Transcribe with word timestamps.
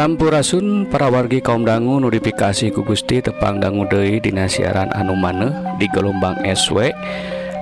Sampurasun 0.00 0.88
para 0.88 1.12
wargi 1.12 1.44
kaum 1.44 1.60
dangu 1.60 2.00
notifikasi 2.00 2.72
ku 2.72 2.80
Gusti 2.80 3.20
tepang 3.20 3.60
dangu 3.60 3.84
Dei 3.84 4.16
Dina 4.16 4.48
siaran 4.48 4.88
anu 4.96 5.12
maneh 5.12 5.52
di 5.76 5.84
gelombang 5.92 6.40
SW 6.40 6.88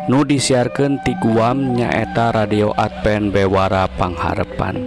nu 0.06 0.22
disiarkan 0.22 1.02
ti 1.02 1.18
Guam 1.18 1.74
nyaeta 1.74 2.30
radio 2.30 2.70
Advent 2.78 3.34
Bewara 3.34 3.90
Pangharepan. 3.90 4.78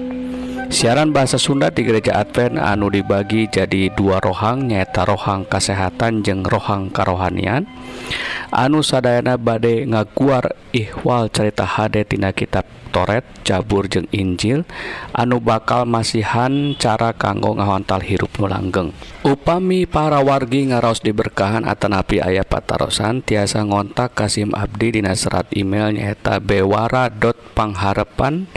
Siaran 0.71 1.11
bahasa 1.11 1.35
Sunda 1.35 1.67
di 1.67 1.83
gereja 1.83 2.23
Advent 2.23 2.55
anu 2.55 2.87
dibagi 2.87 3.51
jadi 3.51 3.91
dua 3.99 4.23
rohang 4.23 4.71
nyaeta 4.71 5.03
rohang 5.03 5.43
kesehatan 5.43 6.23
jeung 6.23 6.47
rohang 6.47 6.87
karohanian. 6.87 7.67
dan 7.67 8.30
anu 8.51 8.83
sadayana 8.83 9.39
bade 9.39 9.87
ngaguar 9.87 10.51
ihwal 10.75 11.31
cerita 11.31 11.63
Hdetina 11.63 12.35
kitab 12.35 12.67
Toret 12.91 13.23
cabur 13.47 13.87
jeung 13.87 14.11
Injil 14.11 14.67
anu 15.15 15.39
bakal 15.39 15.87
masihan 15.87 16.75
cara 16.75 17.15
kanggo 17.15 17.55
ngahontal 17.55 18.03
hirup 18.03 18.35
nulanggeng 18.35 18.91
Upami 19.21 19.85
para 19.85 20.17
wargi 20.17 20.73
ngaraos 20.73 21.05
diberkahan 21.05 21.69
Atanapi 21.69 22.25
ayah 22.25 22.41
patarosan 22.41 23.21
tiasa 23.21 23.61
ngontak 23.61 24.17
Kasim 24.17 24.49
Abdi 24.49 24.97
di 24.97 25.01
serat 25.13 25.45
email 25.53 25.93
nyaeta 25.93 26.41
bewara.pangharapan 26.41 28.49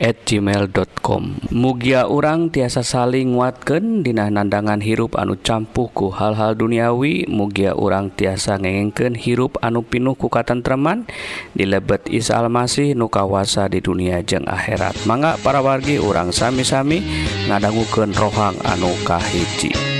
at 0.00 0.24
gmail.com 0.24 1.52
Mugia 1.52 2.08
urang 2.08 2.48
tiasa 2.48 2.80
saling 2.80 3.36
nguatkan 3.36 4.00
dina 4.00 4.32
nandangan 4.32 4.80
hirup 4.80 5.20
anu 5.20 5.36
campuhku 5.36 6.08
hal-hal 6.16 6.56
duniawi. 6.56 7.28
Mugia 7.28 7.76
urang 7.76 8.08
tiasa 8.08 8.56
ngengken 8.56 9.20
hirup 9.20 9.60
anu 9.60 9.84
pinuh 9.84 10.16
ku 10.16 10.32
katentreman. 10.32 11.04
Di 11.52 11.68
lebet 11.68 12.08
isa 12.08 12.40
Almasih 12.40 12.96
nu 12.96 13.12
kawasa 13.12 13.68
di 13.68 13.84
dunia 13.84 14.24
jeng 14.24 14.48
akhirat. 14.48 14.96
Mangga 15.04 15.36
para 15.44 15.60
wargi 15.60 16.00
urang 16.00 16.32
sami-sami 16.32 17.04
ngadangguken 17.52 18.16
rohang 18.16 18.56
anu 18.64 18.96
kahiji. 19.04 19.95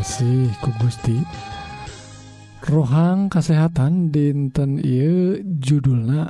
kasih 0.00 0.48
ku 0.64 0.72
Gusti. 0.80 1.20
Rohang 2.64 3.28
kesehatan 3.28 4.08
dinten 4.08 4.80
I 4.80 5.04
judulna 5.44 6.24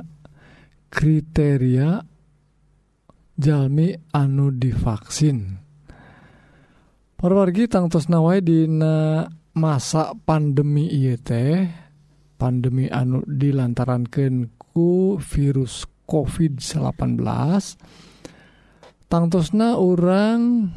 kriteria 0.91 2.03
Jalmi 3.39 3.95
anu 4.11 4.51
divaksin. 4.51 5.55
Perwargi 7.15 7.71
tangtos 7.71 8.11
nawai 8.11 8.43
Dina 8.43 9.23
masa 9.55 10.19
pandemi 10.19 10.91
I 10.91 11.15
teh 11.15 11.63
pandemi 12.35 12.91
anu 12.91 13.23
dilantarankanku 13.23 15.15
virus 15.23 15.87
COVID-18 16.11 17.23
tangtosna 19.07 19.79
orang 19.79 20.67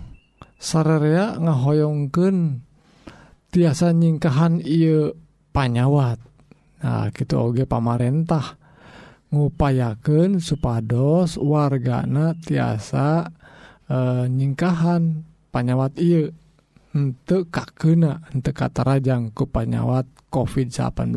sararea 0.62 1.42
ngahoyongken 1.42 2.63
tiasa 3.54 3.94
nyingkahan 3.94 4.58
ieu 4.66 5.14
panyawat. 5.54 6.18
Nah 6.82 7.06
gitu 7.14 7.38
oge 7.38 7.70
pamarentah. 7.70 8.58
Ngupayakeun 9.30 10.42
supados 10.42 11.38
wargana 11.38 12.34
tiasa 12.34 13.30
e, 13.86 14.26
nyingkahan 14.26 15.22
panyawat 15.54 15.94
ieu. 16.02 16.34
Henteu 16.94 17.46
kakeuna 17.46 18.26
henteu 18.34 18.54
katarajang 18.54 19.30
ku 19.34 19.46
panyawat 19.46 20.06
COVID-19 20.30 21.14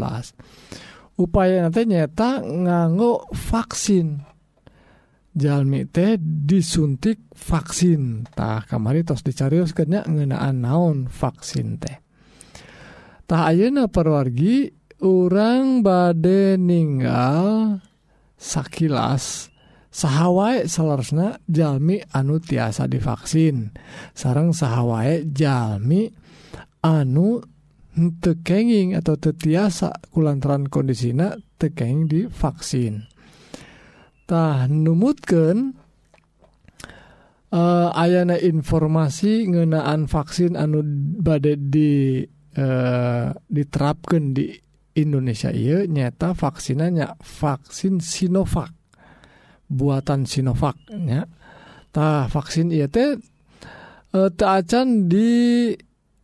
upaya 1.18 1.66
nanti 1.66 1.90
nyata 1.90 2.42
nganggo 2.46 3.30
vaksin. 3.34 4.22
Jalmi 5.38 5.86
teh 5.86 6.18
disuntik 6.22 7.30
vaksin. 7.34 8.26
Tah 8.34 8.66
kamari 8.66 9.06
tos 9.06 9.22
dicariuskeunnya 9.22 10.10
ngeunaan 10.10 10.58
naon 10.66 10.98
vaksin 11.06 11.78
teh 11.78 12.07
tah 13.28 13.52
ayeuna 13.52 13.92
perwargi 13.92 14.72
urang 15.04 15.84
bade 15.86 16.56
ninggal 16.58 17.78
sakilas. 18.40 19.52
Sahawae 19.98 20.70
salarsna 20.70 21.42
jalmi 21.50 21.98
anu 22.14 22.38
tiasa 22.38 22.86
divaksin. 22.86 23.74
Sarang 24.14 24.54
sahawae 24.54 25.26
jalmi 25.26 26.06
anu 26.86 27.42
tekenging 27.98 28.94
atau 28.94 29.18
tetiasa 29.18 29.90
kulantaran 30.14 30.70
kondisina 30.70 31.34
tekeng 31.58 32.06
divaksin. 32.06 33.10
Tah 34.30 34.70
numutkan 34.70 35.74
uh, 37.50 37.58
eh, 37.58 37.90
ayana 37.98 38.38
informasi 38.38 39.50
ngenaan 39.50 40.06
vaksin 40.06 40.54
anu 40.54 40.86
bade 41.18 41.58
di 41.58 42.22
eh, 42.58 43.30
diterapkan 43.38 44.34
di 44.34 44.50
Indonesia. 44.98 45.54
Ia 45.54 45.86
nyata 45.86 46.34
vaksinanya 46.34 47.22
vaksin 47.22 48.02
Sinovac. 48.02 48.74
Buatan 49.70 50.26
Sinovac 50.26 50.76
nya. 50.98 51.30
Tah 51.94 52.26
vaksin 52.26 52.74
iya 52.74 52.90
teh 52.90 53.16
eh, 54.14 54.30
acan 54.34 55.06
di 55.06 55.72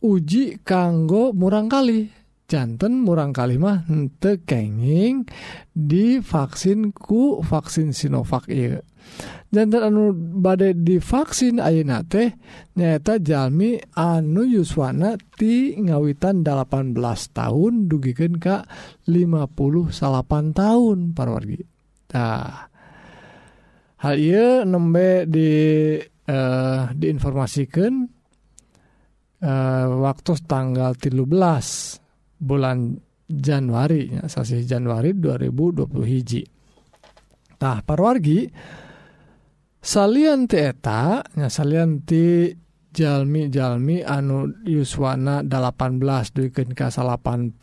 uji 0.02 0.60
kanggo 0.66 1.30
murang 1.30 1.70
kali. 1.70 2.10
Jantan 2.44 3.00
murang 3.00 3.32
kali 3.32 3.56
mah 3.56 3.88
henteu 3.88 4.36
kenging 4.44 5.24
divaksin 5.72 6.92
ku 6.92 7.40
vaksin 7.40 7.96
Sinovac 7.96 8.52
ieu 8.52 8.84
jantan 9.54 9.92
anu 9.92 10.10
badai 10.14 10.74
divaksin 10.74 11.62
Ayeuna 11.62 12.02
teh 12.02 12.34
nyaeta 12.74 13.22
Jami 13.22 13.78
anu 13.94 14.42
Yuswana 14.42 15.14
ti 15.38 15.78
ngawitan 15.78 16.42
18 16.42 16.98
tahun 17.30 17.86
dugiken 17.86 18.42
Ka 18.42 18.66
58 19.06 19.94
salapan 19.94 20.50
tahun 20.50 21.14
parwargitah 21.14 22.74
hal 24.04 24.16
ieu 24.20 24.68
nembe 24.68 25.24
di 25.24 25.50
eh, 26.02 26.82
diinformasikan 26.92 27.92
eh, 29.40 29.86
waktu 29.88 30.32
tanggal 30.44 30.92
13 30.98 31.24
bulan 32.42 32.78
Januari 33.24 34.12
sasi 34.28 34.68
Januari 34.68 35.16
2020 35.16 36.04
hiji. 36.04 36.42
Nah 37.64 37.80
parwargi 37.80 38.44
yang 38.44 38.83
nya 41.36 41.48
salianti 41.52 42.56
Jalmi-jalmi 42.94 44.06
anu 44.06 44.54
Yuswana 44.62 45.42
18 45.42 46.30
duken 46.30 46.78
ka 46.78 46.94
80 46.94 47.58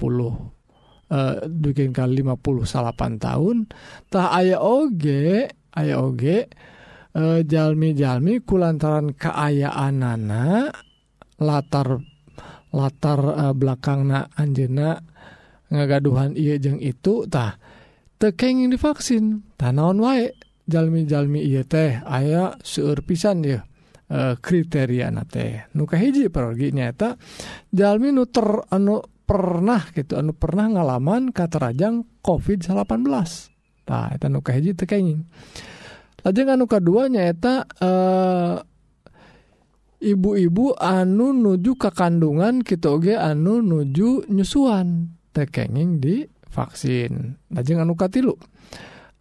Uh, 1.11 1.43
dukin 1.43 1.91
ke 1.91 1.99
58 2.07 3.19
tahun. 3.19 3.67
Tak 4.07 4.31
aya 4.31 4.63
oge 4.63 5.43
aya 5.75 5.99
oge 5.99 6.47
eh, 7.11 7.19
uh, 7.19 7.43
jalmi-jalmi 7.43 8.39
kulantaran 8.47 9.11
kaayaanana 9.19 10.71
latar 11.35 11.99
latar 12.71 13.19
eh, 13.27 13.43
uh, 13.43 13.51
belakang 13.51 14.07
na 14.07 14.31
anjena 14.39 15.03
ngagaduhan 15.67 16.31
iya 16.39 16.55
jeng 16.55 16.79
itu 16.79 17.27
tah 17.27 17.59
tekenging 18.15 18.71
divaksin 18.71 19.43
tanaon 19.59 19.99
wae? 19.99 20.31
jalmi-jalmi 20.67 21.41
iye 21.41 21.63
teh 21.65 22.01
aya 22.03 22.57
seueur 22.61 23.01
pisan 23.05 23.45
ya 23.45 23.61
e, 24.09 24.37
kriteria 24.37 25.09
na 25.09 25.25
teh. 25.25 25.71
Nuka 25.77 25.97
hiji 25.97 26.27
pergi 26.27 26.73
nyata 26.75 27.17
jalmi 27.71 28.13
nu 28.13 28.27
ter 28.29 28.65
anu 28.69 29.01
pernah 29.25 29.81
gitu 29.95 30.19
anu 30.19 30.35
pernah 30.35 30.75
ngalaman 30.75 31.31
katerajang 31.31 32.03
covid 32.19 32.67
18 32.67 33.49
nah 33.81 34.07
eta 34.13 34.27
nuka 34.31 34.55
hiji 34.55 34.77
teh 34.77 34.87
kenging 34.87 35.25
lajeng 36.23 36.53
anu 36.53 36.69
kedua 36.69 37.11
nyaeta 37.11 37.65
e, 37.79 37.89
ibu-ibu 40.01 40.73
anu 40.81 41.29
nuju 41.31 41.77
ke 41.77 41.93
kandungan 41.93 42.65
kita 42.65 42.89
oge 42.89 43.15
anu 43.15 43.61
nuju 43.61 44.25
nyusuan. 44.27 45.13
Tekenging 45.31 46.03
di 46.03 46.27
vaksin. 46.51 47.39
Lajeng 47.53 47.79
anu 47.79 47.95
katilu. 47.95 48.35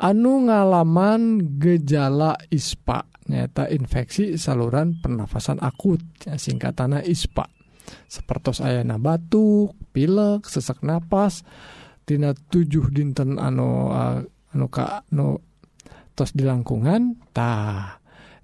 anu 0.01 0.49
ngalaman 0.49 1.55
gejala 1.61 2.35
ispa 2.49 3.05
nyata 3.29 3.69
infeksi 3.69 4.41
saluran 4.41 4.99
pernafasan 4.99 5.61
akut 5.63 6.01
singkatana 6.25 7.05
ispa. 7.05 7.47
Sepertos 8.09 8.65
ayana 8.65 8.97
batuk 8.97 9.77
pilek 9.93 10.47
sesak 10.47 10.83
napas 10.83 11.43
tina 12.07 12.35
tujuh 12.35 12.91
dinten 12.91 13.39
anu 13.39 13.91
anu 14.51 14.67
ka 14.67 15.07
anu 15.11 15.39
tos 16.15 16.35
di 16.35 16.43
langkungan 16.47 17.19
ta 17.35 17.87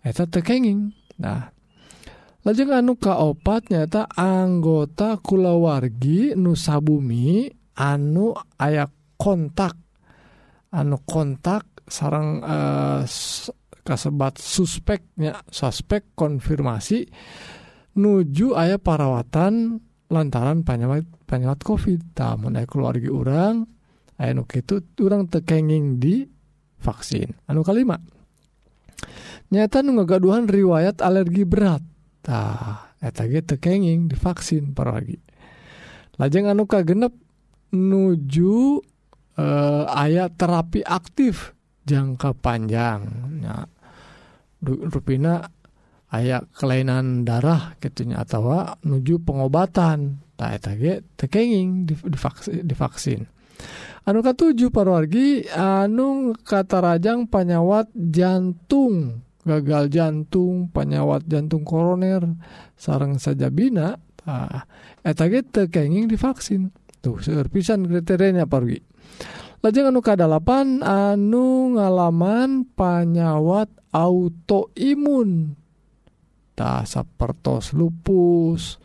eta 0.02 0.26
tekenging 0.26 0.94
nah 1.18 1.50
lajeng 2.46 2.74
anu 2.74 2.94
kaopat 2.98 3.70
nyata 3.70 4.06
anggota 4.14 5.18
kulawargi 5.18 6.38
nusabumi 6.38 7.50
anu 7.78 8.34
ayak 8.58 8.90
kontak 9.18 9.85
anu 10.74 10.98
kontak 11.06 11.86
sarang 11.86 12.42
eh, 12.42 13.02
kasebat 13.86 14.42
suspeknya 14.42 15.46
suspek 15.46 16.18
konfirmasi 16.18 17.06
nuju 17.94 18.58
ayah 18.58 18.82
perawatan 18.82 19.78
lantaran 20.10 20.66
panyawat 20.66 21.06
panyawat 21.26 21.62
COVID. 21.62 22.14
Tak 22.14 22.42
naik 22.46 22.70
keluarga 22.70 23.10
orang 23.10 23.54
aya 24.16 24.32
itu 24.32 24.80
orang 25.04 25.28
tekenging 25.28 26.00
di 26.00 26.26
vaksin. 26.80 27.36
Anu 27.46 27.62
kalimat 27.62 28.00
nyata 29.50 29.82
nugagaduhan 29.82 30.50
riwayat 30.50 31.02
alergi 31.02 31.46
berat. 31.46 31.82
Tekenging 33.06 34.10
divaksin 34.10 34.74
para 34.74 34.98
lagi. 34.98 35.22
Lajeng 36.18 36.50
anuka 36.50 36.82
genep 36.82 37.14
nuju 37.70 38.82
eh, 39.36 39.84
ayat 39.86 40.36
terapi 40.36 40.84
aktif 40.84 41.54
jangka 41.86 42.34
panjangnya 42.40 43.70
ruina 44.64 45.46
aya 46.10 46.42
kelainan 46.56 47.22
darah 47.22 47.76
gitunya 47.78 48.22
atau 48.22 48.74
nuju 48.82 49.22
pengobatan. 49.22 50.22
Tekenging 51.16 51.88
divaksin 52.68 53.24
anuka 54.06 54.36
7 54.36 54.70
parwargi 54.70 55.48
anu 55.50 56.36
kata 56.36 56.78
rajang 56.78 57.26
panyawat 57.26 57.90
jantung. 57.92 59.26
Gagal 59.46 59.94
jantung 59.94 60.74
penyawat 60.74 61.22
jantung 61.30 61.62
koroner 61.62 62.22
sarang 62.74 63.18
saja 63.18 63.50
bina. 63.50 63.98
Tekenging 65.06 66.10
divaksin 66.10 66.74
tuh 66.98 67.22
serpisan 67.22 67.86
kriterianya 67.86 68.50
pergi 68.50 68.82
lajeng 69.64 69.90
anu 69.90 70.00
kadalapan 70.04 70.82
anu 70.84 71.74
ngalaman 71.74 72.68
panyawat 72.76 73.66
autoimun. 73.90 75.56
Tak 76.56 76.88
sapertos 76.88 77.74
lupus. 77.76 78.80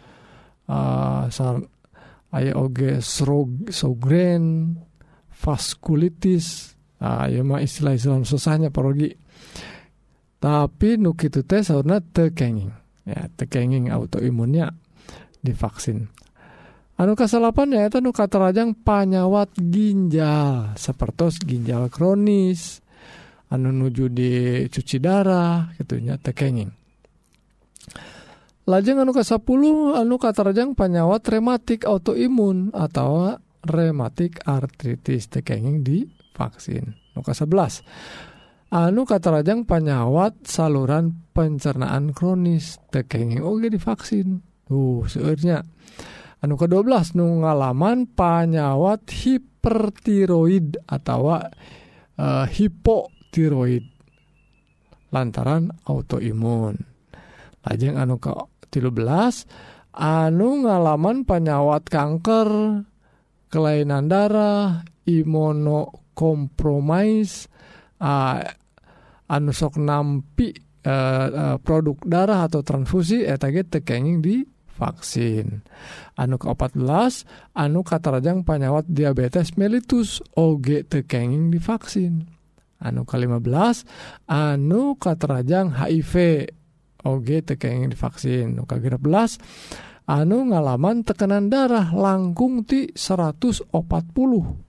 Aya 2.31 2.51
oge 2.55 3.03
sogren 3.71 4.75
vaskulitis. 5.31 6.75
Mah 7.01 7.61
istilah 7.61 7.97
Islam 7.97 8.25
susahnya 8.27 8.69
pergi 8.69 9.13
tapi 10.41 10.97
nuk 10.97 11.21
itu 11.21 11.45
tes 11.45 11.69
sauna 11.69 12.01
tekenging. 12.01 12.73
Ya 13.05 13.29
tekenging 13.33 13.89
autoimunnya 13.93 14.73
divaksin 15.41 16.09
anu 17.01 17.17
kasalapan 17.17 17.73
ya 17.73 17.81
itu 17.89 17.97
nu 17.97 18.13
kata 18.13 18.37
rajang 18.37 18.77
panyawat 18.77 19.57
ginjal 19.57 20.77
sepertos 20.77 21.41
ginjal 21.41 21.89
kronis. 21.89 22.85
Anu 23.51 23.73
nuju 23.73 24.07
di 24.07 24.63
cuci 24.71 25.01
darah 25.01 25.75
gitunya 25.75 26.15
tekenging 26.15 26.71
lajeng 28.69 29.01
anu 29.01 29.11
ke 29.11 29.25
10 29.25 29.99
anu 29.99 30.15
katarajang 30.21 30.77
panyawat 30.77 31.25
rematik 31.25 31.83
autoimun 31.83 32.69
atau 32.71 33.35
rematik 33.65 34.41
artritis 34.45 35.29
tekenging 35.29 35.83
di 35.85 36.05
vaksin. 36.33 36.95
Nuka 37.11 37.33
11 37.33 38.71
anu 38.71 39.03
katarajang 39.03 39.67
panyawat 39.67 40.47
saluran 40.47 41.27
pencernaan 41.35 42.15
kronis 42.15 42.79
tekenging 42.93 43.43
di 43.67 43.79
vaksin. 43.81 44.39
Uh 44.71 45.03
seurnya 45.03 45.67
anu 46.41 46.57
ke-12 46.57 47.13
nu 47.17 47.41
ngalaman 47.45 48.05
panyawat 48.17 49.05
hipertiroid 49.05 50.81
atau 50.89 51.37
uh, 51.37 52.45
hipotiroid 52.49 53.85
lantaran 55.13 55.69
autoimun. 55.85 56.81
Lajeng 57.61 58.01
anu 58.01 58.17
ke 58.17 58.33
13 58.73 59.45
anu 59.93 60.65
ngalaman 60.65 61.21
penyawat 61.27 61.91
kanker 61.91 62.47
kelainan 63.51 64.07
darah 64.07 64.87
imunokompromis 65.03 67.51
anu 69.27 69.51
sok 69.51 69.75
nampi 69.77 70.55
produk 71.61 72.01
darah 72.07 72.47
atau 72.49 72.63
transfusi 72.63 73.27
eta 73.27 73.51
ge 73.53 73.67
tekenging 73.67 74.23
di 74.23 74.47
vaksin. 74.81 75.61
Anu 76.17 76.41
ke-14 76.41 77.29
anu 77.53 77.85
katarajang 77.85 78.41
penyawat 78.41 78.89
diabetes 78.89 79.53
mellitus 79.53 80.25
oge 80.33 80.81
tekenging 80.81 81.53
di 81.53 81.61
vaksin. 81.61 82.25
Anu 82.81 83.05
ke-15 83.05 83.85
anu 84.25 84.97
katarajang 84.97 85.77
HIV 85.77 86.49
Oge 87.01 87.41
tekenging 87.41 87.97
divaksin 87.97 88.53
nuka 88.53 88.77
13 88.77 89.01
anu 90.05 90.37
ngalaman 90.53 91.01
tekanan 91.01 91.49
darah 91.49 91.89
langkung 91.89 92.61
ti 92.61 92.93
140 92.93 93.73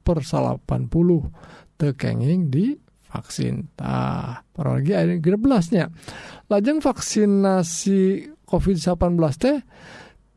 per 0.00 0.19
80 0.25 0.64
tekenging 1.76 2.49
di 2.49 2.73
vaksin. 3.12 3.76
Tah 3.76 4.40
paragi 4.49 4.97
ada 4.97 5.12
13 5.12 5.76
nya. 5.76 5.92
Lajeng 6.49 6.81
vaksinasi 6.81 8.32
COVID-18 8.52 9.40
teh 9.40 9.59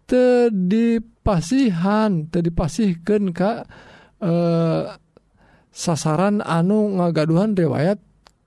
te 0.07 0.48
dipasihan 0.53 2.29
te 2.31 2.39
Ka 3.36 3.51
eh, 4.24 4.84
sasaran 5.75 6.39
anu 6.39 6.95
ngagaduhan 6.95 7.51
riwayat 7.57 8.00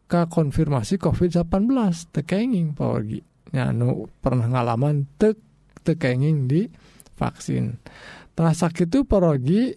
Ka 0.08 0.25
konfirmasi 0.25 0.96
COVID-18 0.96 2.16
tekenging 2.16 2.72
Pawargi 2.72 3.20
anu 3.52 4.08
pernah 4.25 4.48
ngalaman 4.48 5.04
tek 5.20 5.37
tekenging 5.84 6.48
di 6.48 6.64
vaksin. 7.16 7.76
Terasa 8.32 8.72
itu 8.72 9.04
parogi 9.04 9.72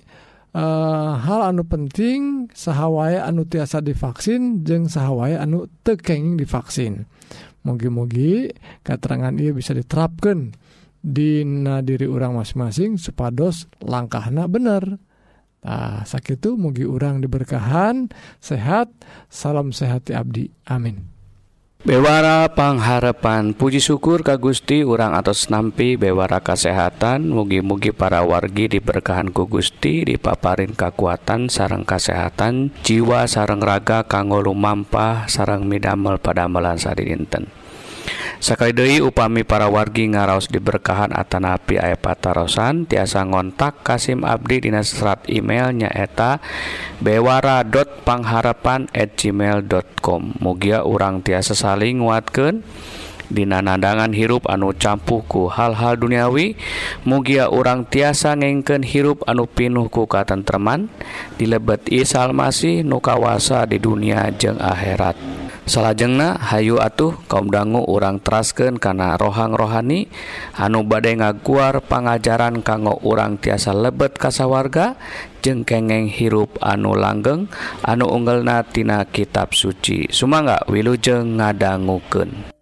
eh, 0.55 1.13
hal 1.19 1.41
anu 1.51 1.67
penting 1.67 2.48
sahwai 2.51 3.19
anu 3.19 3.43
tiasa 3.43 3.83
divaksin 3.83 4.63
jeung 4.63 4.88
sahwai 4.88 5.36
anu 5.36 5.67
tekenging 5.83 6.39
divaksin. 6.39 7.07
mugi-mugi 7.62 8.50
keterangan 8.82 9.34
ia 9.38 9.51
bisa 9.53 9.75
diterapkan 9.75 10.53
Dina 11.01 11.82
diri 11.82 12.06
orang 12.06 12.38
masing-masing 12.38 13.01
supados 13.01 13.65
langkahna 13.82 14.46
bener. 14.46 15.01
Nah, 15.62 16.06
sakit 16.06 16.46
mugi 16.58 16.86
orang 16.86 17.22
diberkahan 17.22 18.10
sehat 18.38 18.89
salam 19.30 19.74
sehati 19.74 20.13
Abdi. 20.13 20.50
Amin. 20.70 21.11
Bewara 21.81 22.45
pangharepan 22.45 23.57
Puji 23.57 23.81
syukur 23.81 24.21
Ka 24.21 24.38
Gusti 24.38 24.85
urang 24.85 25.17
atas 25.17 25.50
nampi 25.50 25.97
bewara 25.97 26.38
kesehatan 26.38 27.33
mugi-mugi 27.33 27.89
para 27.89 28.21
wargi 28.21 28.69
diberkahan 28.69 29.33
ku 29.33 29.50
Gusti 29.50 30.05
di 30.05 30.13
paparin 30.21 30.77
kekuatan 30.77 31.50
sarang 31.50 31.81
kesehatan 31.81 32.69
jiwa 32.85 33.25
sarang 33.25 33.65
raga 33.65 34.05
kanggo 34.05 34.45
lumampah 34.45 35.25
sarang 35.25 35.65
midamel 35.65 36.21
pada 36.21 36.45
melansa 36.45 36.93
di 36.93 37.09
dinten 37.09 37.50
Sakali 38.42 38.74
deui 38.74 38.98
upami 39.00 39.46
para 39.46 39.70
wargi 39.70 40.10
ngaraos 40.10 40.50
diberkahan 40.50 41.13
Atanapi 41.13 41.78
aya 41.78 41.96
patarosan 41.96 42.90
tiasa 42.90 43.22
ngontak 43.28 43.86
Kasim 43.86 44.25
Abdi 44.25 44.66
Dinas 44.66 44.94
serat 44.94 45.25
emailnya 45.30 45.94
eta 45.94 46.42
bewara.pangharapan 47.06 48.90
gmail.com 48.92 50.22
Mugia 50.42 50.82
urang 50.82 51.22
tiasa 51.22 51.54
saling 51.54 52.01
nguatkan 52.01 52.66
Dina 53.32 53.63
nandangan 53.63 54.12
hirup 54.12 54.44
anu 54.51 54.75
campuhku 54.75 55.48
hal-hal 55.48 55.96
duniawi 55.96 56.60
mugia 57.08 57.48
urang 57.48 57.88
tiasa 57.88 58.36
ngengken 58.36 58.84
hirup 58.84 59.24
anu 59.24 59.48
pinuhku 59.48 60.04
katenteman 60.04 60.92
dilebet 61.40 61.88
Isalmasih 61.88 62.84
nukawasa 62.84 63.63
di 63.63 63.80
dunia 63.80 64.28
jeung 64.36 64.60
akhirat. 64.60 65.40
salajengna 65.72 66.36
Hayu 66.36 66.84
atuh 66.84 67.16
kaum 67.32 67.48
dangu 67.48 67.80
urang 67.88 68.20
trasken 68.20 68.75
kana 68.75 69.16
rohang 69.16 69.56
rohani 69.56 70.12
anu 70.60 70.84
badai 70.84 71.16
ngaguar 71.16 71.80
pengajaran 71.88 72.60
kanggo 72.60 73.00
urang 73.08 73.40
tiasa 73.40 73.72
lebet 73.72 74.20
kasawarga 74.20 75.00
jeng 75.40 75.63
kengeng 75.63 76.12
hirup 76.12 76.60
anu 76.60 76.92
langgeng 76.92 77.48
anu 77.88 78.12
unggelnatina 78.12 79.08
kitab 79.08 79.56
suci. 79.56 80.12
Sumangga 80.12 80.68
wilujeng 80.68 81.40
ngadangguken 81.40 82.61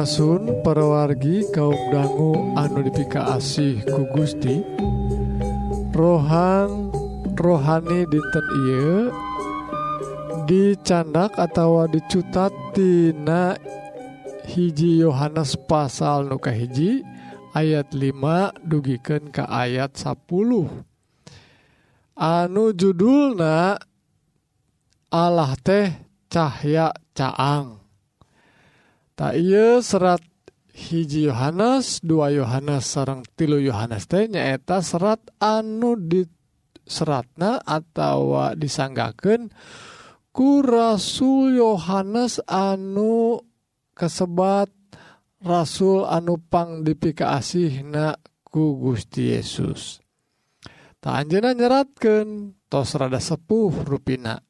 Surasun 0.00 0.64
perwargi 0.64 1.44
kaum 1.52 1.76
dangu 1.92 2.32
anu 2.56 2.80
dipika 2.80 3.36
asih 3.36 3.84
ku 3.84 4.08
Gusti. 4.16 4.64
Rohang 5.92 6.88
rohani 7.36 8.08
dinten 8.08 8.46
Ieu 8.64 9.12
dicandak 10.48 11.36
atau 11.36 11.84
dicutattina 11.84 13.60
hiji 14.48 15.04
Yohanes 15.04 15.60
pasal 15.68 16.32
nuka 16.32 16.48
hiji 16.48 17.04
ayat 17.52 17.92
5 17.92 18.56
dugiken 18.64 19.28
ke 19.28 19.44
ayat 19.44 20.00
10 20.00 20.16
anu 22.16 22.64
judulna 22.72 23.76
Allah 25.12 25.52
teh 25.60 25.92
cahya 26.32 26.88
caang. 27.12 27.79
Iye 29.20 29.84
serat 29.84 30.24
hiji 30.72 31.28
Yohanes 31.28 32.00
dua 32.00 32.32
Yohanes 32.32 32.88
sarang 32.88 33.20
tilu 33.36 33.60
Yohanes 33.60 34.08
teh 34.08 34.24
nyaeta 34.24 34.80
serat 34.80 35.20
anu 35.36 35.92
di 36.00 36.24
seratna 36.88 37.60
atau 37.60 38.48
disanggaken 38.56 39.52
ku 40.32 40.64
Rasul 40.64 41.60
Yohanes 41.60 42.40
anu 42.48 43.44
kesebat 43.92 44.72
Rasul 45.44 46.08
anupang 46.08 46.80
dipikaasih 46.80 47.84
na 47.84 48.16
ku 48.40 48.80
Gusti 48.80 49.36
Yesus. 49.36 50.00
Tak 50.96 51.12
anjena 51.12 51.52
nyeratkan 51.52 52.56
tos 52.72 52.96
rada 52.96 53.20
sepuh 53.20 53.84
rupina. 53.84 54.40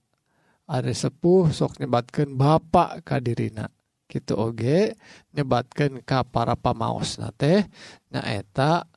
Ada 0.71 0.95
sepuh 0.95 1.51
sok 1.51 1.83
nyebatkan 1.83 2.39
bapak 2.39 3.03
kadirina 3.03 3.67
gitu 4.11 4.35
oge 4.35 4.99
nyebatkan 5.31 6.03
ke 6.03 6.19
para 6.35 6.59
pamaos 6.59 7.23
na 7.23 7.31
teh 7.31 7.63
nyaeta 8.11 8.91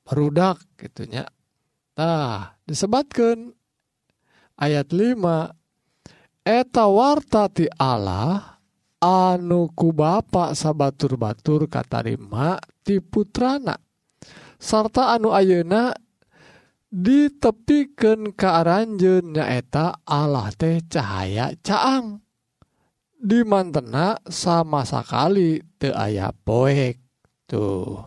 perudak 0.00 0.64
gitunya 0.80 1.28
tah 1.92 2.56
disebatkan 2.64 3.52
ayat 4.56 4.88
5 4.88 6.48
eta 6.48 6.88
warta 6.88 7.52
ti 7.52 7.68
Allah 7.76 8.54
anu 9.04 9.68
ku 9.76 9.92
bapak 9.92 10.56
sabatur-batur 10.56 11.68
katarima 11.68 12.56
ti 12.80 13.04
putrana. 13.04 13.76
Sarta 14.56 15.12
anu 15.12 15.36
ayeuna 15.36 15.92
ditepikan 16.88 18.32
kearanjen 18.32 19.36
nyaeta 19.36 20.00
Allah 20.08 20.48
teh 20.56 20.80
cahaya 20.88 21.52
caang. 21.60 22.23
Di 23.24 23.40
mantena 23.40 24.20
sama 24.28 24.84
sekali 24.84 25.56
te 25.80 25.88
aya 25.88 26.28
poek 26.28 27.00
tuh. 27.48 28.04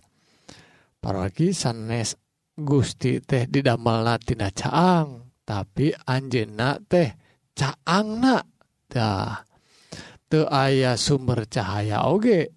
Para 1.01 1.25
lagi 1.25 1.57
sanes 1.57 2.13
Gusti 2.53 3.17
teh 3.21 3.49
didamel 3.49 4.05
natina 4.05 4.53
caang 4.53 5.33
tapi 5.41 5.89
anjena 6.05 6.77
teh 6.77 7.17
caang 7.57 8.21
nak 8.21 8.45
dah. 8.85 9.41
Te 10.29 10.45
aya 10.45 10.93
sumber 10.93 11.49
cahaya 11.49 12.05
oge 12.05 12.53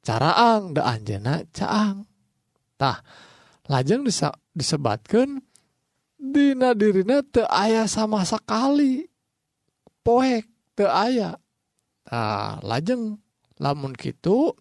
caraang 0.00 0.72
da 0.72 0.96
anjena 0.96 1.44
caang. 1.52 2.08
Tah 2.80 3.04
lajeng 3.68 4.08
disebutkan 4.56 5.44
Dina 6.22 6.70
dirina 6.70 7.18
te 7.26 7.42
aya 7.50 7.90
sama 7.90 8.22
sekali 8.22 9.02
poek 10.06 10.46
te 10.78 10.86
aya 10.86 11.34
nah, 12.08 12.58
lajeng. 12.64 13.20
Lamun 13.62 13.94
gitu 13.94 14.58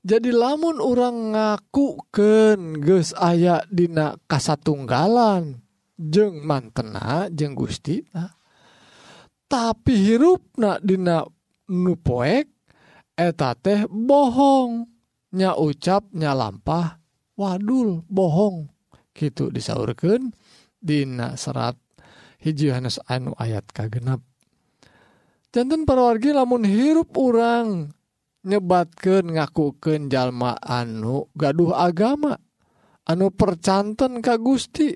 jadi 0.00 0.32
lamun 0.32 0.80
orang 0.80 1.36
ngaku 1.36 2.08
ke 2.08 2.56
geus 2.80 3.12
aya 3.12 3.60
dina 3.68 4.16
kasatunggalan 4.24 5.60
jeng 6.00 6.40
mantena 6.40 7.28
jeng 7.28 7.52
Gusti 7.52 8.00
nah. 8.16 8.32
tapi 9.44 9.92
hirupna 10.00 10.80
dina 10.80 11.20
nupoek 11.68 12.48
eta 13.20 13.52
teh 13.52 13.84
bohong. 13.86 14.88
Nya 15.30 15.54
ucap 15.54 16.10
nya 16.10 16.34
lampah 16.34 16.98
wadul 17.38 18.02
bohong. 18.10 18.66
Gitu 19.14 19.52
disaurkan 19.54 20.34
dina 20.80 21.38
serat 21.38 21.78
hiji 22.42 22.72
Yohanes 22.72 22.98
anu 23.06 23.36
ayat 23.38 23.68
kagenap. 23.70 24.24
jantan 25.50 25.82
perwargi 25.86 26.30
lamun 26.34 26.62
hirup 26.66 27.14
orang 27.18 27.90
nyebatkan 28.46 29.36
ngakuken 29.36 30.08
jalma 30.08 30.56
anu 30.58 31.28
gaduh 31.36 31.76
agama 31.76 32.38
anu 33.04 33.34
percanten 33.34 34.22
Ka 34.22 34.38
Gusti 34.38 34.94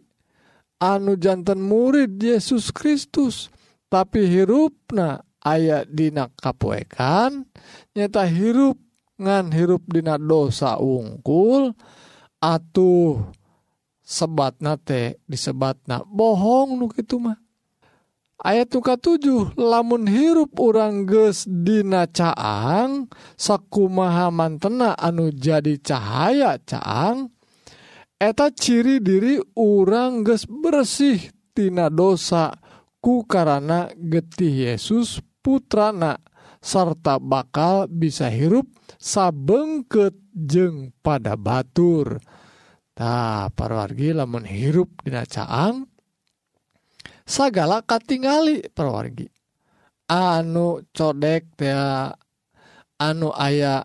anu 0.78 1.18
jantan 1.18 1.60
murid 1.62 2.20
Yesus 2.20 2.70
Kristus. 2.70 3.50
Tapi 3.90 4.26
hirupna 4.26 5.22
ayat 5.38 5.86
dina 5.86 6.26
kapoekan 6.34 7.46
nyata 7.94 8.26
hirup 8.26 8.74
ngan 9.20 9.54
hirup 9.54 9.86
dina 9.86 10.18
dosa 10.18 10.74
ungkul 10.82 11.70
atuh 12.42 13.22
sebatna 14.02 14.74
teh 14.74 15.14
disebatna 15.30 16.02
bohong 16.10 16.74
nuk 16.74 16.98
itu 16.98 17.22
mah. 17.22 17.43
ayat 18.40 18.73
tuka 18.73 18.99
7 18.99 19.55
lamun 19.55 20.09
hirup 20.11 20.57
orang 20.59 21.07
gesdina 21.07 22.11
caang 22.11 23.07
sakumaha 23.38 24.33
mantena 24.35 24.97
anu 24.99 25.31
jadi 25.31 25.79
cahaya 25.79 26.59
caang 26.64 27.31
eta 28.18 28.51
ciri 28.51 28.99
diri 28.99 29.38
orang 29.55 30.25
ges 30.25 30.49
bersihtina 30.49 31.92
dosa 31.92 32.57
ku 33.05 33.29
karena 33.29 33.92
getih 33.94 34.73
Yesus 34.73 35.20
putrana 35.44 36.16
serta 36.64 37.20
bakal 37.20 37.85
bisa 37.92 38.33
hirup 38.33 38.64
sabengket 38.97 40.16
jeng 40.33 40.97
pada 41.05 41.37
batur. 41.37 42.16
Nah, 42.97 43.53
parwargi 43.53 44.16
lamun 44.16 44.49
hirup 44.49 45.05
dina 45.05 45.29
caang, 45.29 45.85
sagala 47.24 47.80
katingali. 47.82 48.68
Perwargi 48.70 49.26
anu 50.08 50.84
codek 50.92 51.56
ya 51.56 52.12
anu 53.00 53.32
aya 53.32 53.84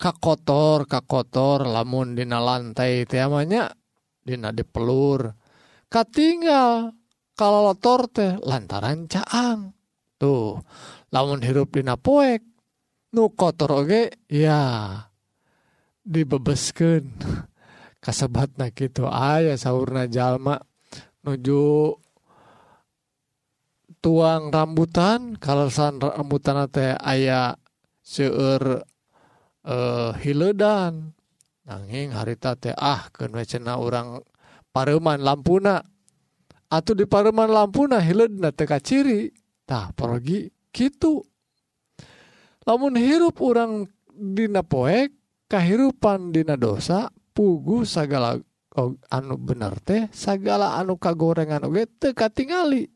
ka 0.00 0.16
kotor 0.16 0.88
ka 0.88 1.04
kotor 1.04 1.68
lamun 1.68 2.16
dina 2.16 2.40
lantai 2.40 3.04
temanya 3.04 3.68
dina 4.24 4.52
dipelur. 4.56 5.36
Katinggal 5.90 6.94
kalau 7.36 7.72
lotor 7.72 8.08
teh 8.08 8.32
lantaran 8.40 9.04
caang. 9.10 9.76
Tuh 10.20 10.60
lamun 11.12 11.44
hirup 11.44 11.72
dina 11.76 12.00
poek 12.00 12.40
nu 13.12 13.32
kotor 13.36 13.84
oge 13.84 14.24
ya 14.28 14.60
dibebeskeun. 16.04 17.04
Kasebat 18.04 18.56
na 18.56 18.72
gitu 18.72 19.04
aya 19.04 19.60
sahurna 19.60 20.08
jalma 20.08 20.56
nuju 21.20 21.99
tuang 24.00 24.48
rambutan 24.48 25.36
kalasan 25.36 26.00
rambutan 26.00 26.66
teh 26.72 26.96
aya 26.96 27.56
seueur 28.00 28.84
eh 29.64 30.12
hiledan. 30.24 31.12
Nanging 31.68 32.16
harita 32.16 32.56
teh 32.56 32.74
ah 32.74 33.06
keun 33.12 33.36
cenah 33.44 33.78
urang 33.78 34.24
pareman 34.72 35.22
lampuna. 35.22 35.84
Atuh 36.72 36.96
di 36.96 37.06
pareman 37.06 37.52
lampuna 37.52 38.00
hileudna 38.00 38.50
teh 38.50 38.66
kaciri. 38.66 39.30
Tah 39.68 39.94
pergi 39.94 40.50
kitu. 40.74 41.22
Lamun 42.66 42.98
hirup 42.98 43.38
urang 43.38 43.86
dina 44.10 44.66
poek 44.66 45.14
kahirupan 45.46 46.34
dina 46.34 46.58
dosa 46.58 47.08
pugu 47.34 47.86
sagala 47.86 48.36
oh, 48.76 48.94
anu 49.10 49.34
bener 49.38 49.78
teh 49.80 50.10
sagala 50.10 50.74
anu 50.78 50.98
kagorengan 50.98 51.66
oge 51.70 51.86
teu 51.86 52.14
katingali. 52.14 52.90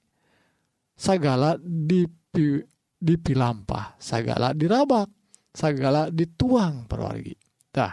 Sagala 0.95 1.59
dipi 1.61 2.63
dipilampah 2.99 4.01
sagala 4.01 4.57
dirabak 4.57 5.11
sagala 5.53 6.09
dituang 6.09 6.89
perwargi. 6.89 7.35
Dah 7.75 7.93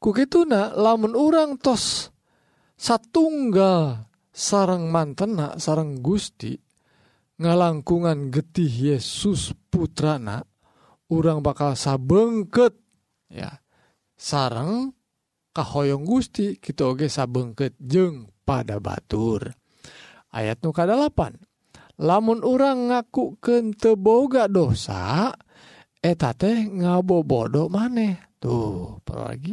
kukituna 0.00 0.74
lamun 0.74 1.14
orang 1.14 1.56
tos 1.56 2.10
satunggal 2.74 4.10
sarang 4.34 4.90
mantena 4.90 5.56
sarang 5.56 6.02
gusti 6.02 6.58
ngalangkungan 7.40 8.28
getih 8.28 8.68
Yesus 8.68 9.56
putrana 9.72 10.44
orang 11.08 11.40
bakal 11.40 11.72
sabengket. 11.74 12.76
Ya. 13.32 13.64
Sarang 14.20 14.92
kahoyong 15.56 16.04
Gusti 16.04 16.60
kita 16.60 16.92
oge 16.92 17.08
sabengket 17.08 17.72
jeng 17.80 18.28
pada 18.44 18.76
batur 18.76 19.48
ayat 20.34 20.62
nu 20.62 20.70
8 20.74 22.00
lamun 22.00 22.40
orang 22.40 22.90
ngaku 22.90 23.36
kenteboga 23.38 24.48
dosa 24.48 25.30
eta 26.00 26.32
teh 26.32 26.64
ngabobodo 26.66 27.68
maneh. 27.68 28.32
Tuh 28.40 29.04
pergi 29.04 29.52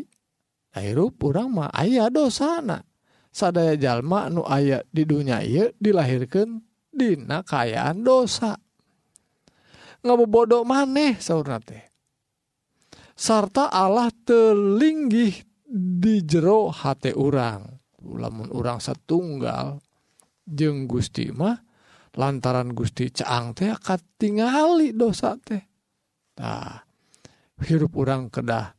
hirup 0.79 1.19
orang 1.27 1.49
mah 1.51 1.69
ayah 1.75 2.07
dosana. 2.07 2.79
Sadaya 3.27 3.75
jalma 3.75 4.31
nu 4.31 4.47
ayat 4.47 4.87
di 4.89 5.03
dunia 5.03 5.43
ia 5.43 5.67
dilahirkan 5.75 6.63
dina 6.87 7.43
kayaan 7.43 8.01
dosa. 8.01 8.55
Ngabobodo 10.01 10.63
maneh 10.63 11.19
saurna 11.19 11.59
teh. 11.59 11.83
Sarta 13.17 13.67
Allah 13.67 14.07
telinggih 14.13 15.35
di 15.67 16.23
jero 16.23 16.71
hati 16.71 17.11
orang 17.11 17.65
lamun 17.99 18.47
orang 18.55 18.79
setunggal 18.79 19.83
jeng 20.47 20.87
Gusti 20.87 21.29
mah 21.35 21.59
lantaran 22.15 22.71
Gusti 22.71 23.11
caang 23.11 23.51
teh 23.53 23.69
akan 23.69 24.01
tinggali 24.17 24.95
dosa 24.95 25.35
teh. 25.37 25.61
Nah, 26.39 26.81
hirup 27.61 27.93
orang 27.99 28.31
kedah 28.31 28.73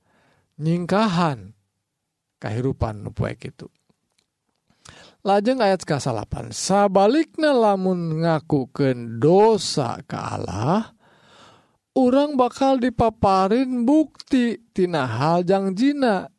nyingkahan 0.58 1.54
kehidupan 2.42 3.06
nu 3.06 3.12
itu. 3.14 3.68
Lajeng 5.26 5.58
ayat 5.60 5.82
ke 5.82 5.98
salapan 5.98 6.54
sabalikna 6.54 7.50
lamun 7.50 8.22
ngakukeun 8.22 9.18
dosa 9.18 9.98
ke 10.06 10.14
Allah 10.14 10.94
orang 11.98 12.38
bakal 12.38 12.78
dipaparin 12.78 13.82
bukti 13.82 14.70
tina 14.70 15.10
hal 15.10 15.42
jangjina 15.42 16.30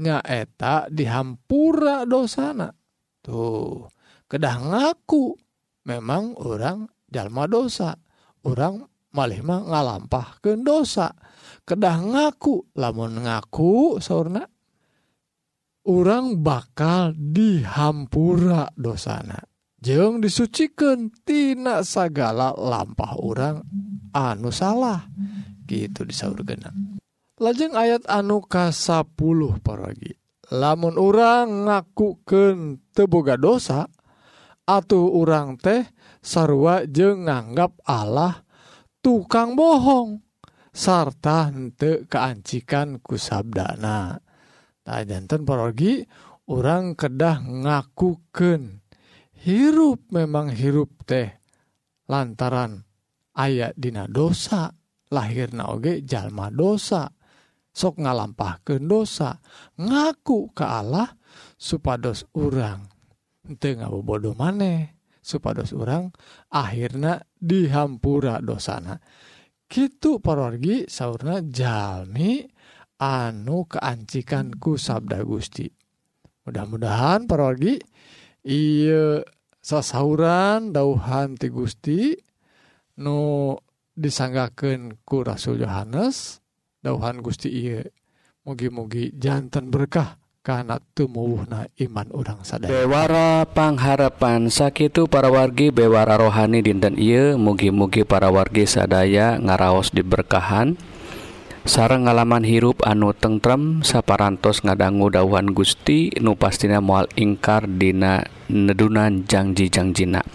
nyaeta 0.00 0.88
dihampura 0.88 2.08
dosana. 2.08 2.72
Tuh. 3.20 3.86
kedah 4.32 4.56
ngaku 4.56 5.36
memang 5.84 6.32
orang 6.40 6.88
jalma 7.12 7.44
dosa 7.44 7.92
orang 8.48 8.80
malihmah 9.12 9.68
ngalampah 9.68 10.40
ke 10.40 10.56
dosa. 10.56 11.12
Kedah 11.68 12.00
ngaku 12.00 12.72
lamun 12.80 13.22
ngaku 13.22 14.00
saurna 14.00 14.42
orang 15.86 16.40
bakal 16.40 17.12
dihampura 17.12 18.72
dosana. 18.72 19.36
Jeng 19.82 20.22
disucikan 20.22 21.10
tina 21.26 21.82
sagala 21.82 22.54
lampah 22.54 23.18
orang 23.18 23.66
anu 24.14 24.54
salah 24.54 25.02
gitu 25.66 26.06
disaur 26.06 26.38
genang 26.44 27.00
lajeng 27.42 27.74
ayat 27.74 28.06
anu 28.06 28.44
ka 28.44 28.70
10 28.70 29.18
paragi 29.64 30.14
lamun 30.52 30.94
orang 31.00 31.66
ngakuken 31.66 32.78
teboga 32.92 33.40
dosa 33.40 33.88
atuh 34.68 35.10
urang 35.10 35.58
teh 35.58 35.86
sarua 36.22 36.86
jeung 36.86 37.26
nganggap 37.26 37.78
Allah 37.86 38.46
tukang 39.02 39.58
bohong 39.58 40.22
sarta 40.70 41.50
hente 41.50 42.06
keancikan 42.06 43.02
kusabdana 43.02 44.22
tak 44.82 45.00
jantan 45.08 45.42
parogi 45.42 46.02
orang 46.50 46.94
kedah 46.94 47.42
ngakuken 47.42 48.82
hirup 49.42 50.06
memang 50.14 50.50
hirup 50.54 50.92
teh 51.06 51.28
lantaran 52.06 52.86
ayat 53.34 53.74
dina 53.74 54.06
dosa 54.06 54.70
lahirna 55.12 55.72
oge 55.72 56.04
jalma 56.06 56.48
dosa 56.48 57.10
sok 57.72 58.04
ngalampahkeun 58.04 58.84
dosa. 58.84 59.40
Ngaku 59.80 60.52
ke 60.52 60.64
Allah 60.64 61.08
supados 61.56 62.28
orang 62.36 62.91
tengah 63.58 63.90
bodoh 63.90 64.38
maneh 64.38 64.94
supados 65.22 65.70
orang 65.74 66.10
akhirnya 66.50 67.22
dihampura 67.38 68.42
dosana. 68.42 68.98
Gitu 69.66 70.20
parorgi 70.20 70.84
saurna 70.84 71.40
jalmi 71.40 72.44
anu 73.00 73.64
keancikan 73.66 74.52
ku 74.60 74.76
sabda 74.76 75.24
Gusti. 75.24 75.64
Mudah-mudahan 76.44 77.24
parorgi 77.24 77.78
iya 78.44 79.22
sasauran 79.62 80.74
dauhan 80.74 81.38
ti 81.38 81.48
Gusti 81.48 82.12
nu 82.98 83.54
disanggaken 83.94 85.06
ku 85.06 85.22
Rasul 85.22 85.62
Yohanes 85.62 86.42
dauhan 86.82 87.22
Gusti 87.22 87.48
iya 87.48 87.80
mugi-mugi 88.42 89.14
jantan 89.14 89.70
berkah 89.70 90.18
kana 90.42 90.82
teu 90.98 91.06
iman 91.06 92.08
urang 92.10 92.42
sadaya 92.42 92.74
Bewara 92.74 93.46
pangharapan 93.46 94.50
sakitu 94.50 95.06
para 95.06 95.30
wargi 95.30 95.70
bewara 95.70 96.18
rohani 96.18 96.58
dinten 96.66 96.98
ieu 96.98 97.38
mugi-mugi 97.38 98.02
para 98.02 98.26
wargi 98.26 98.66
sadaya 98.66 99.38
ngaraos 99.38 99.94
diberkahan 99.94 100.74
sarang 101.62 102.10
ngalaman 102.10 102.42
hirup 102.42 102.82
anu 102.82 103.14
tentrem 103.14 103.86
saparantos 103.86 104.66
ngadangu 104.66 105.14
dauhan 105.14 105.54
Gusti 105.54 106.10
nu 106.18 106.34
pastina 106.34 106.82
moal 106.82 107.06
ingkar 107.14 107.70
dina 107.70 108.26
nedunan 108.50 109.22
janji-jangjina. 109.22 110.26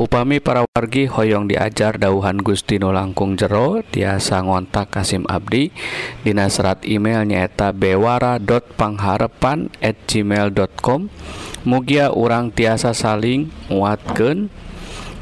Upami 0.00 0.40
para 0.40 0.64
wargi 0.64 1.04
hoyong 1.12 1.44
diajar 1.44 2.00
dauhan 2.00 2.40
Gustino 2.40 2.88
Langkung 2.88 3.36
jero 3.36 3.84
tiasa 3.84 4.40
ngontak 4.40 4.96
Kasim 4.96 5.28
Abdi. 5.28 5.76
Dina 6.24 6.48
serat 6.48 6.88
email 6.88 7.28
nyaeta 7.28 7.76
bewara.pangharepan 7.76 9.68
at 9.84 10.00
gmail.com 10.08 11.12
Mugia 11.68 12.16
urang 12.16 12.48
tiasa 12.48 12.96
saling 12.96 13.52
nguatkeun. 13.68 14.48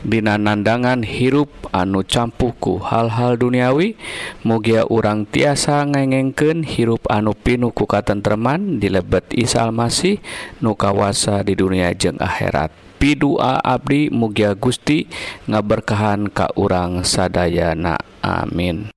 Dina 0.06 0.38
nandangan 0.38 1.02
hirup 1.02 1.50
anu 1.74 2.06
campuhku 2.06 2.78
hal-hal 2.78 3.34
duniawi 3.34 3.98
mugia 4.46 4.86
urang 4.86 5.26
tiasa 5.26 5.82
ngengengken 5.90 6.62
hirup 6.62 7.02
anu 7.10 7.34
pinuh 7.34 7.74
ku 7.74 7.82
katentreman 7.82 8.78
dilebet 8.78 9.26
Isal 9.34 9.74
nu 9.74 9.90
nukawasa 10.62 11.42
di 11.42 11.58
dunia 11.58 11.90
jeng 11.98 12.22
akhirat. 12.22 12.87
pidua 12.98 13.62
Abdi 13.62 14.10
mugia 14.10 14.52
Gusti 14.58 15.06
ngaberkahan 15.46 16.28
Ka 16.28 16.50
urang 16.58 17.06
sadayana. 17.06 17.96
Amin. 18.20 18.90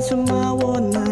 sumawon 0.00 0.90
na 0.90 1.09